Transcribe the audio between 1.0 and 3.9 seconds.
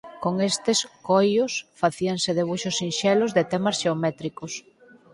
coios facíanse debuxos sinxelos de temas